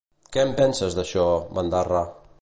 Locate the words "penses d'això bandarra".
0.61-2.05